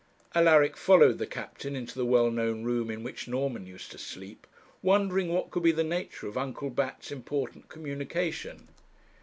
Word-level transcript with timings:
Alaric 0.33 0.77
followed 0.77 1.19
the 1.19 1.27
captain 1.27 1.75
into 1.75 1.93
the 1.93 2.07
well 2.07 2.31
known 2.31 2.63
room 2.63 2.89
in 2.89 3.03
which 3.03 3.27
Norman 3.27 3.67
used 3.67 3.91
to 3.91 3.99
sleep, 3.99 4.47
wondering 4.81 5.27
what 5.29 5.51
could 5.51 5.61
be 5.61 5.71
the 5.71 5.83
nature 5.83 6.25
of 6.25 6.39
Uncle 6.39 6.71
Bat's 6.71 7.11
important 7.11 7.69
communication. 7.69 8.67